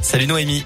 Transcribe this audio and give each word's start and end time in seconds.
Salut 0.00 0.26
Noémie. 0.26 0.64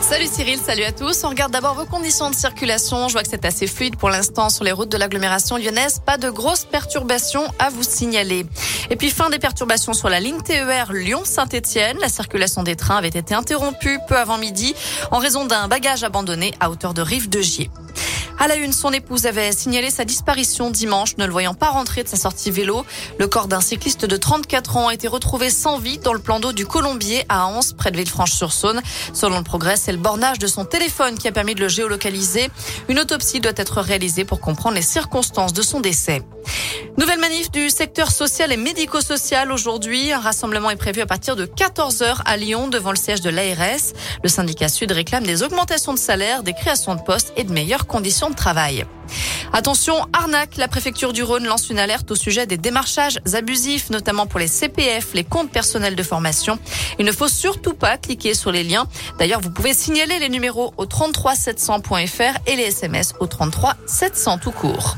Salut 0.00 0.26
Cyril, 0.26 0.58
salut 0.58 0.82
à 0.82 0.90
tous. 0.90 1.22
On 1.22 1.28
regarde 1.28 1.52
d'abord 1.52 1.74
vos 1.74 1.84
conditions 1.84 2.30
de 2.30 2.34
circulation. 2.34 3.06
Je 3.06 3.12
vois 3.12 3.22
que 3.22 3.28
c'est 3.28 3.44
assez 3.44 3.68
fluide 3.68 3.96
pour 3.96 4.10
l'instant 4.10 4.50
sur 4.50 4.64
les 4.64 4.72
routes 4.72 4.88
de 4.88 4.96
l'agglomération 4.96 5.56
lyonnaise. 5.56 6.00
Pas 6.04 6.18
de 6.18 6.30
grosses 6.30 6.64
perturbations 6.64 7.44
à 7.60 7.70
vous 7.70 7.84
signaler. 7.84 8.44
Et 8.90 8.96
puis 8.96 9.10
fin 9.10 9.30
des 9.30 9.38
perturbations 9.38 9.92
sur 9.92 10.08
la 10.08 10.18
ligne 10.18 10.40
TER 10.42 10.92
Lyon-Saint-Etienne. 10.92 11.96
La 12.00 12.08
circulation 12.08 12.64
des 12.64 12.74
trains 12.74 12.96
avait 12.96 13.08
été 13.08 13.34
interrompue 13.34 13.98
peu 14.08 14.16
avant 14.16 14.38
midi 14.38 14.74
en 15.12 15.18
raison 15.18 15.44
d'un 15.44 15.68
bagage 15.68 16.02
abandonné 16.02 16.54
à 16.58 16.70
hauteur 16.70 16.92
de 16.92 17.02
Rive 17.02 17.28
de 17.28 17.40
Gier. 17.40 17.70
À 18.38 18.48
la 18.48 18.56
une, 18.56 18.72
son 18.72 18.92
épouse 18.92 19.26
avait 19.26 19.50
signalé 19.50 19.90
sa 19.90 20.04
disparition 20.04 20.70
dimanche, 20.70 21.16
ne 21.16 21.24
le 21.24 21.32
voyant 21.32 21.54
pas 21.54 21.70
rentrer 21.70 22.02
de 22.02 22.08
sa 22.08 22.16
sortie 22.16 22.50
vélo. 22.50 22.84
Le 23.18 23.26
corps 23.28 23.48
d'un 23.48 23.62
cycliste 23.62 24.04
de 24.04 24.16
34 24.16 24.76
ans 24.76 24.88
a 24.88 24.94
été 24.94 25.08
retrouvé 25.08 25.48
sans 25.48 25.78
vie 25.78 25.98
dans 25.98 26.12
le 26.12 26.18
plan 26.18 26.38
d'eau 26.38 26.52
du 26.52 26.66
Colombier 26.66 27.24
à 27.30 27.46
Anse, 27.46 27.72
près 27.72 27.90
de 27.90 27.96
Villefranche-sur-Saône. 27.96 28.82
Selon 29.14 29.38
le 29.38 29.44
progrès, 29.44 29.76
c'est 29.76 29.92
le 29.92 29.98
bornage 29.98 30.38
de 30.38 30.46
son 30.46 30.66
téléphone 30.66 31.16
qui 31.16 31.28
a 31.28 31.32
permis 31.32 31.54
de 31.54 31.60
le 31.60 31.68
géolocaliser. 31.68 32.50
Une 32.88 32.98
autopsie 32.98 33.40
doit 33.40 33.52
être 33.56 33.80
réalisée 33.80 34.26
pour 34.26 34.40
comprendre 34.40 34.76
les 34.76 34.82
circonstances 34.82 35.54
de 35.54 35.62
son 35.62 35.80
décès. 35.80 36.22
Nouvelle 36.98 37.20
manif 37.20 37.50
du 37.50 37.68
secteur 37.68 38.10
social 38.10 38.52
et 38.52 38.56
médico-social 38.56 39.52
aujourd'hui. 39.52 40.12
Un 40.12 40.20
rassemblement 40.20 40.70
est 40.70 40.76
prévu 40.76 41.02
à 41.02 41.06
partir 41.06 41.36
de 41.36 41.44
14h 41.44 42.22
à 42.24 42.36
Lyon 42.36 42.68
devant 42.68 42.90
le 42.90 42.96
siège 42.96 43.20
de 43.20 43.28
l'ARS. 43.28 43.92
Le 44.22 44.28
syndicat 44.28 44.68
Sud 44.68 44.92
réclame 44.92 45.24
des 45.24 45.42
augmentations 45.42 45.92
de 45.92 45.98
salaire, 45.98 46.42
des 46.42 46.54
créations 46.54 46.94
de 46.94 47.02
postes 47.02 47.32
et 47.36 47.44
de 47.44 47.52
meilleures 47.52 47.86
conditions 47.86 48.30
de 48.30 48.34
travail. 48.34 48.86
Attention, 49.52 49.94
arnaque, 50.12 50.56
la 50.56 50.68
préfecture 50.68 51.12
du 51.12 51.22
Rhône 51.22 51.44
lance 51.44 51.70
une 51.70 51.78
alerte 51.78 52.10
au 52.10 52.14
sujet 52.14 52.46
des 52.46 52.56
démarchages 52.56 53.18
abusifs, 53.34 53.90
notamment 53.90 54.26
pour 54.26 54.40
les 54.40 54.48
CPF, 54.48 55.14
les 55.14 55.24
comptes 55.24 55.50
personnels 55.50 55.96
de 55.96 56.02
formation. 56.02 56.58
Il 56.98 57.06
ne 57.06 57.12
faut 57.12 57.28
surtout 57.28 57.74
pas 57.74 57.98
cliquer 57.98 58.34
sur 58.34 58.52
les 58.52 58.64
liens. 58.64 58.86
D'ailleurs, 59.18 59.40
vous 59.40 59.50
pouvez 59.50 59.74
signaler 59.74 60.18
les 60.18 60.28
numéros 60.28 60.74
au 60.76 60.86
33700.fr 60.86 62.38
et 62.46 62.56
les 62.56 62.64
SMS 62.64 63.14
au 63.20 63.26
33 63.26 63.74
700 63.86 64.38
tout 64.38 64.50
court. 64.50 64.96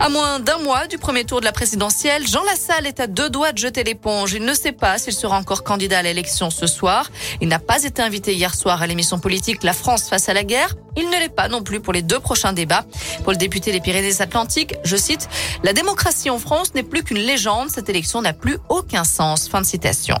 À 0.00 0.08
moins 0.08 0.40
d'un 0.40 0.58
mois 0.58 0.86
du 0.88 0.98
premier 0.98 1.24
tour 1.24 1.40
de 1.40 1.44
la 1.44 1.52
présidentielle, 1.52 2.26
Jean 2.26 2.42
Lassalle 2.44 2.86
est 2.86 2.98
à 2.98 3.06
deux 3.06 3.30
doigts 3.30 3.52
de 3.52 3.58
jeter 3.58 3.84
l'éponge. 3.84 4.32
Il 4.32 4.44
ne 4.44 4.52
sait 4.52 4.72
pas 4.72 4.98
s'il 4.98 5.12
sera 5.12 5.38
encore 5.38 5.62
candidat 5.62 6.00
à 6.00 6.02
l'élection 6.02 6.50
ce 6.50 6.66
soir. 6.66 7.10
Il 7.40 7.48
n'a 7.48 7.60
pas 7.60 7.84
été 7.84 8.02
invité 8.02 8.34
hier 8.34 8.54
soir 8.54 8.82
à 8.82 8.86
l'émission 8.88 9.20
politique 9.20 9.62
La 9.62 9.72
France 9.72 10.08
face 10.08 10.28
à 10.28 10.34
la 10.34 10.42
guerre. 10.42 10.74
Il 10.96 11.06
ne 11.10 11.18
l'est 11.18 11.34
pas 11.34 11.48
non 11.48 11.62
plus 11.62 11.80
pour 11.80 11.92
les 11.92 12.02
deux 12.02 12.18
prochains 12.18 12.52
débats. 12.52 12.84
Pour 13.22 13.32
le 13.32 13.38
député 13.38 13.70
des 13.70 13.80
Pyrénées-Atlantiques, 13.80 14.74
je 14.84 14.96
cite, 14.96 15.28
La 15.62 15.72
démocratie 15.72 16.30
en 16.30 16.38
France 16.38 16.74
n'est 16.74 16.82
plus 16.82 17.04
qu'une 17.04 17.18
légende. 17.18 17.70
Cette 17.70 17.88
élection 17.88 18.20
n'a 18.20 18.32
plus 18.32 18.58
aucun 18.68 19.04
sens. 19.04 19.48
Fin 19.48 19.60
de 19.60 19.66
citation. 19.66 20.16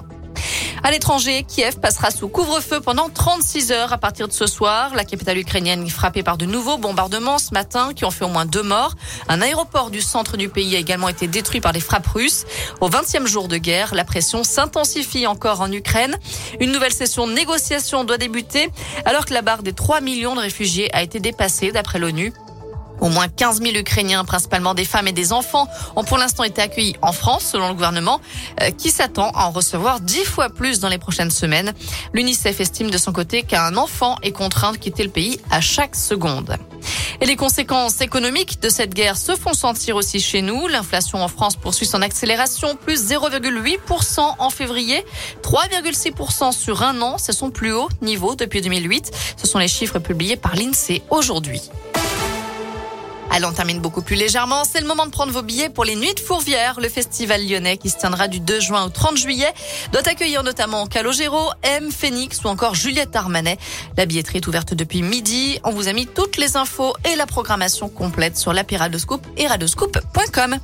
À 0.86 0.90
l'étranger, 0.90 1.46
Kiev 1.48 1.80
passera 1.80 2.10
sous 2.10 2.28
couvre-feu 2.28 2.78
pendant 2.78 3.08
36 3.08 3.72
heures 3.72 3.94
à 3.94 3.96
partir 3.96 4.28
de 4.28 4.34
ce 4.34 4.46
soir. 4.46 4.94
La 4.94 5.06
capitale 5.06 5.38
ukrainienne 5.38 5.86
est 5.86 5.88
frappée 5.88 6.22
par 6.22 6.36
de 6.36 6.44
nouveaux 6.44 6.76
bombardements 6.76 7.38
ce 7.38 7.54
matin 7.54 7.94
qui 7.96 8.04
ont 8.04 8.10
fait 8.10 8.26
au 8.26 8.28
moins 8.28 8.44
deux 8.44 8.62
morts. 8.62 8.94
Un 9.28 9.40
aéroport 9.40 9.90
du 9.90 10.02
centre 10.02 10.36
du 10.36 10.50
pays 10.50 10.76
a 10.76 10.78
également 10.78 11.08
été 11.08 11.26
détruit 11.26 11.62
par 11.62 11.72
les 11.72 11.80
frappes 11.80 12.08
russes. 12.08 12.44
Au 12.82 12.90
20e 12.90 13.26
jour 13.26 13.48
de 13.48 13.56
guerre, 13.56 13.94
la 13.94 14.04
pression 14.04 14.44
s'intensifie 14.44 15.26
encore 15.26 15.62
en 15.62 15.72
Ukraine. 15.72 16.18
Une 16.60 16.70
nouvelle 16.70 16.92
session 16.92 17.26
de 17.26 17.32
négociation 17.32 18.04
doit 18.04 18.18
débuter 18.18 18.68
alors 19.06 19.24
que 19.24 19.32
la 19.32 19.40
barre 19.40 19.62
des 19.62 19.72
3 19.72 20.02
millions 20.02 20.34
de 20.34 20.40
réfugiés 20.40 20.94
a 20.94 21.02
été 21.02 21.18
dépassée 21.18 21.72
d'après 21.72 21.98
l'ONU. 21.98 22.34
Au 23.04 23.10
moins 23.10 23.28
15 23.28 23.60
000 23.60 23.76
Ukrainiens, 23.76 24.24
principalement 24.24 24.72
des 24.72 24.86
femmes 24.86 25.08
et 25.08 25.12
des 25.12 25.34
enfants, 25.34 25.68
ont 25.94 26.04
pour 26.04 26.16
l'instant 26.16 26.42
été 26.42 26.62
accueillis 26.62 26.96
en 27.02 27.12
France, 27.12 27.44
selon 27.52 27.68
le 27.68 27.74
gouvernement, 27.74 28.18
euh, 28.62 28.70
qui 28.70 28.90
s'attend 28.90 29.30
à 29.32 29.44
en 29.44 29.50
recevoir 29.50 30.00
10 30.00 30.24
fois 30.24 30.48
plus 30.48 30.80
dans 30.80 30.88
les 30.88 30.96
prochaines 30.96 31.30
semaines. 31.30 31.74
L'UNICEF 32.14 32.60
estime 32.60 32.90
de 32.90 32.96
son 32.96 33.12
côté 33.12 33.42
qu'un 33.42 33.76
enfant 33.76 34.16
est 34.22 34.32
contraint 34.32 34.72
de 34.72 34.78
quitter 34.78 35.02
le 35.02 35.10
pays 35.10 35.38
à 35.50 35.60
chaque 35.60 35.96
seconde. 35.96 36.56
Et 37.20 37.26
les 37.26 37.36
conséquences 37.36 38.00
économiques 38.00 38.62
de 38.62 38.70
cette 38.70 38.94
guerre 38.94 39.18
se 39.18 39.36
font 39.36 39.52
sentir 39.52 39.96
aussi 39.96 40.18
chez 40.18 40.40
nous. 40.40 40.66
L'inflation 40.66 41.22
en 41.22 41.28
France 41.28 41.56
poursuit 41.56 41.84
son 41.86 42.00
accélération, 42.00 42.74
plus 42.74 43.10
0,8% 43.10 44.20
en 44.38 44.48
février, 44.48 45.04
3,6% 45.42 46.52
sur 46.52 46.82
un 46.82 47.02
an. 47.02 47.18
C'est 47.18 47.32
son 47.32 47.50
plus 47.50 47.74
haut 47.74 47.90
niveau 48.00 48.34
depuis 48.34 48.62
2008. 48.62 49.10
Ce 49.36 49.46
sont 49.46 49.58
les 49.58 49.68
chiffres 49.68 49.98
publiés 49.98 50.36
par 50.36 50.56
l'INSEE 50.56 51.02
aujourd'hui. 51.10 51.60
Allons, 53.36 53.48
on 53.48 53.52
termine 53.52 53.80
beaucoup 53.80 54.00
plus 54.00 54.14
légèrement. 54.14 54.62
C'est 54.62 54.80
le 54.80 54.86
moment 54.86 55.06
de 55.06 55.10
prendre 55.10 55.32
vos 55.32 55.42
billets 55.42 55.68
pour 55.68 55.84
les 55.84 55.96
Nuits 55.96 56.14
de 56.14 56.20
Fourvière, 56.20 56.78
le 56.78 56.88
festival 56.88 57.44
lyonnais 57.44 57.78
qui 57.78 57.90
se 57.90 57.98
tiendra 57.98 58.28
du 58.28 58.38
2 58.38 58.60
juin 58.60 58.84
au 58.84 58.90
30 58.90 59.16
juillet. 59.16 59.52
Doit 59.90 60.06
accueillir 60.08 60.44
notamment 60.44 60.86
Calogero, 60.86 61.50
M, 61.64 61.90
Phoenix 61.90 62.44
ou 62.44 62.46
encore 62.46 62.76
Juliette 62.76 63.16
Armanet. 63.16 63.58
La 63.96 64.06
billetterie 64.06 64.36
est 64.36 64.46
ouverte 64.46 64.74
depuis 64.74 65.02
midi. 65.02 65.58
On 65.64 65.72
vous 65.72 65.88
a 65.88 65.92
mis 65.92 66.06
toutes 66.06 66.36
les 66.36 66.56
infos 66.56 66.94
et 67.04 67.16
la 67.16 67.26
programmation 67.26 67.88
complète 67.88 68.36
sur 68.36 68.52
l'appli 68.52 68.76
Radoscoop 68.76 69.26
et 69.36 69.48
radoscoop.com. 69.48 70.58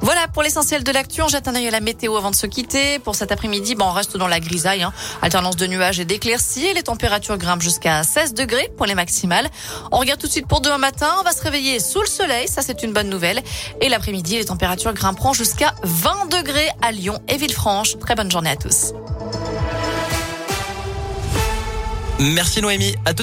Voilà 0.00 0.28
pour 0.28 0.42
l'essentiel 0.42 0.84
de 0.84 0.92
l'actu. 0.92 1.22
On 1.22 1.28
jette 1.28 1.48
un 1.48 1.54
œil 1.54 1.68
à 1.68 1.70
la 1.70 1.80
météo 1.80 2.16
avant 2.16 2.30
de 2.30 2.36
se 2.36 2.46
quitter. 2.46 2.98
Pour 2.98 3.14
cet 3.14 3.32
après-midi, 3.32 3.74
bon, 3.74 3.86
on 3.86 3.92
reste 3.92 4.16
dans 4.16 4.28
la 4.28 4.40
grisaille. 4.40 4.82
Hein. 4.82 4.92
Alternance 5.22 5.56
de 5.56 5.66
nuages 5.66 6.00
et 6.00 6.04
d'éclaircies. 6.04 6.74
Les 6.74 6.82
températures 6.82 7.38
grimpent 7.38 7.62
jusqu'à 7.62 8.02
16 8.02 8.34
degrés 8.34 8.70
pour 8.76 8.86
les 8.86 8.94
maximales. 8.94 9.48
On 9.90 9.98
regarde 9.98 10.20
tout 10.20 10.26
de 10.26 10.32
suite 10.32 10.46
pour 10.46 10.60
demain 10.60 10.78
matin. 10.78 11.08
On 11.20 11.22
va 11.22 11.32
se 11.32 11.42
réveiller 11.42 11.80
sous 11.80 12.00
le 12.00 12.06
soleil. 12.06 12.48
Ça, 12.48 12.62
c'est 12.62 12.82
une 12.82 12.92
bonne 12.92 13.08
nouvelle. 13.08 13.42
Et 13.80 13.88
l'après-midi, 13.88 14.36
les 14.36 14.44
températures 14.44 14.92
grimperont 14.92 15.32
jusqu'à 15.32 15.74
20 15.82 16.30
degrés 16.30 16.68
à 16.82 16.92
Lyon 16.92 17.20
et 17.28 17.36
Villefranche. 17.36 17.98
Très 17.98 18.14
bonne 18.14 18.30
journée 18.30 18.50
à 18.50 18.56
tous. 18.56 18.92
Merci 22.18 22.62
Noémie. 22.62 22.94
À 23.04 23.12